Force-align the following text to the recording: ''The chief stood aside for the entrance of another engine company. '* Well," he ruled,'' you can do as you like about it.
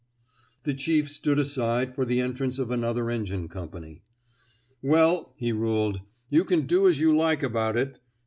''The 0.63 0.73
chief 0.73 1.11
stood 1.11 1.37
aside 1.37 1.93
for 1.93 2.05
the 2.05 2.21
entrance 2.21 2.57
of 2.57 2.71
another 2.71 3.11
engine 3.11 3.47
company. 3.47 4.01
'* 4.43 4.81
Well," 4.81 5.35
he 5.37 5.51
ruled,'' 5.53 6.01
you 6.31 6.43
can 6.43 6.65
do 6.65 6.87
as 6.87 6.99
you 6.99 7.15
like 7.15 7.43
about 7.43 7.77
it. 7.77 7.99